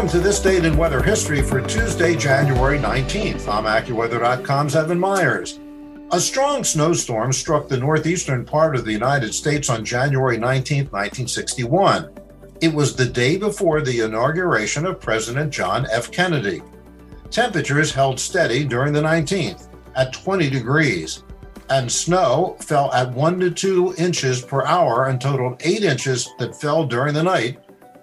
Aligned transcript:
Welcome 0.00 0.18
to 0.18 0.26
this 0.26 0.40
date 0.40 0.64
in 0.64 0.78
weather 0.78 1.02
history 1.02 1.42
for 1.42 1.60
Tuesday, 1.60 2.16
January 2.16 2.78
19th. 2.78 3.46
I'm 3.46 3.64
AccuWeather.com's 3.64 4.74
Evan 4.74 4.98
Myers. 4.98 5.60
A 6.10 6.18
strong 6.18 6.64
snowstorm 6.64 7.34
struck 7.34 7.68
the 7.68 7.76
northeastern 7.76 8.46
part 8.46 8.74
of 8.74 8.86
the 8.86 8.92
United 8.92 9.34
States 9.34 9.68
on 9.68 9.84
January 9.84 10.38
19, 10.38 10.84
1961. 10.86 12.18
It 12.62 12.72
was 12.72 12.96
the 12.96 13.04
day 13.04 13.36
before 13.36 13.82
the 13.82 14.00
inauguration 14.00 14.86
of 14.86 15.02
President 15.02 15.52
John 15.52 15.86
F. 15.92 16.10
Kennedy. 16.10 16.62
Temperatures 17.30 17.92
held 17.92 18.18
steady 18.18 18.64
during 18.64 18.94
the 18.94 19.02
19th 19.02 19.68
at 19.96 20.14
20 20.14 20.48
degrees, 20.48 21.24
and 21.68 21.92
snow 21.92 22.56
fell 22.60 22.90
at 22.94 23.12
1 23.12 23.38
to 23.40 23.50
2 23.50 23.96
inches 23.98 24.40
per 24.40 24.64
hour 24.64 25.08
and 25.08 25.20
totaled 25.20 25.60
8 25.60 25.84
inches 25.84 26.26
that 26.38 26.58
fell 26.58 26.86
during 26.86 27.12
the 27.12 27.22
night, 27.22 27.58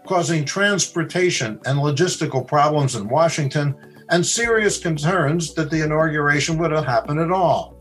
causing 0.07 0.45
transportation 0.45 1.59
and 1.65 1.79
logistical 1.79 2.47
problems 2.47 2.95
in 2.95 3.09
Washington 3.09 3.75
and 4.09 4.25
serious 4.25 4.79
concerns 4.79 5.53
that 5.53 5.69
the 5.69 5.83
inauguration 5.83 6.57
would 6.57 6.71
have 6.71 6.85
happened 6.85 7.19
at 7.19 7.31
all. 7.31 7.77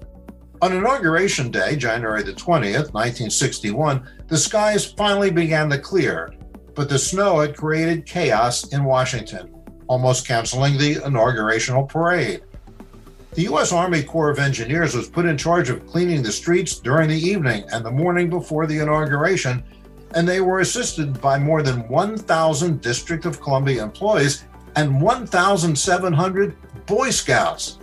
On 0.62 0.72
Inauguration 0.72 1.50
Day, 1.50 1.76
January 1.76 2.22
the 2.22 2.32
20th, 2.32 2.92
1961, 2.92 4.08
the 4.26 4.36
skies 4.36 4.84
finally 4.84 5.30
began 5.30 5.70
to 5.70 5.78
clear, 5.78 6.32
but 6.74 6.88
the 6.88 6.98
snow 6.98 7.40
had 7.40 7.56
created 7.56 8.06
chaos 8.06 8.68
in 8.68 8.84
Washington, 8.84 9.54
almost 9.86 10.26
canceling 10.26 10.76
the 10.78 10.96
inaugurational 10.96 11.88
parade. 11.88 12.42
The 13.34 13.42
U.S. 13.42 13.70
Army 13.70 14.02
Corps 14.02 14.30
of 14.30 14.38
Engineers 14.38 14.96
was 14.96 15.10
put 15.10 15.26
in 15.26 15.36
charge 15.36 15.68
of 15.68 15.86
cleaning 15.86 16.22
the 16.22 16.32
streets 16.32 16.80
during 16.80 17.10
the 17.10 17.20
evening 17.20 17.64
and 17.70 17.84
the 17.84 17.90
morning 17.90 18.30
before 18.30 18.66
the 18.66 18.78
inauguration, 18.78 19.62
and 20.14 20.26
they 20.26 20.40
were 20.40 20.60
assisted 20.60 21.20
by 21.20 21.38
more 21.38 21.62
than 21.62 21.88
1,000 21.88 22.80
District 22.80 23.24
of 23.26 23.40
Columbia 23.40 23.82
employees 23.82 24.44
and 24.76 25.00
1,700 25.00 26.56
Boy 26.86 27.10
Scouts. 27.10 27.78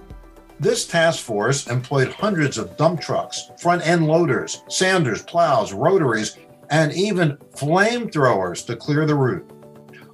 This 0.59 0.87
task 0.87 1.23
force 1.23 1.67
employed 1.67 2.09
hundreds 2.09 2.57
of 2.57 2.77
dump 2.77 3.01
trucks, 3.01 3.51
front 3.59 3.85
end 3.85 4.07
loaders, 4.07 4.63
sanders, 4.69 5.21
plows, 5.23 5.73
rotaries, 5.73 6.37
and 6.69 6.93
even 6.93 7.37
flamethrowers 7.55 8.65
to 8.67 8.75
clear 8.75 9.05
the 9.05 9.15
route. 9.15 9.49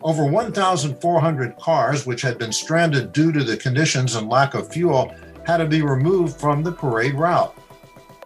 Over 0.02 0.26
1,400 0.26 1.58
cars, 1.58 2.06
which 2.06 2.22
had 2.22 2.38
been 2.38 2.54
stranded 2.54 3.12
due 3.12 3.32
to 3.32 3.44
the 3.44 3.58
conditions 3.58 4.16
and 4.16 4.30
lack 4.30 4.54
of 4.54 4.72
fuel, 4.72 5.14
had 5.46 5.58
to 5.58 5.66
be 5.66 5.82
removed 5.82 6.40
from 6.40 6.64
the 6.64 6.72
parade 6.72 7.16
route. 7.16 7.56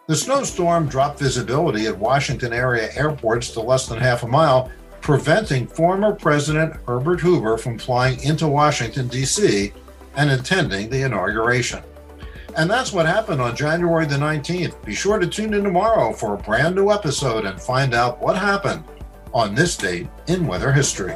The 0.06 0.16
snowstorm 0.18 0.90
dropped 0.90 1.20
visibility 1.20 1.88
at 1.88 1.98
Washington 1.98 2.52
area 2.52 2.90
airports 2.94 3.52
to 3.52 3.62
less 3.62 3.88
than 3.88 4.00
half 4.00 4.24
a 4.24 4.28
mile, 4.28 4.70
preventing 5.00 5.66
former 5.66 6.14
President 6.14 6.76
Herbert 6.86 7.22
Hoover 7.22 7.58
from 7.58 7.80
flying 7.80 8.22
into 8.22 8.50
Washington, 8.50 9.08
D.C. 9.08 9.72
and 10.18 10.30
attending 10.30 10.90
the 10.90 11.04
inauguration. 11.04 11.82
And 12.58 12.70
that's 12.70 12.92
what 12.92 13.06
happened 13.06 13.40
on 13.40 13.56
January 13.56 14.06
the 14.06 14.18
19th. 14.18 14.84
Be 14.84 14.94
sure 14.94 15.20
to 15.20 15.28
tune 15.28 15.54
in 15.54 15.64
tomorrow 15.64 16.12
for 16.12 16.34
a 16.34 16.38
brand 16.38 16.76
new 16.76 16.92
episode 16.92 17.46
and 17.46 17.60
find 17.60 17.94
out 17.94 18.20
what 18.22 18.38
happened 18.38 18.84
on 19.34 19.56
this 19.56 19.78
date 19.78 20.10
in 20.28 20.46
weather 20.46 20.74
history. 20.74 21.16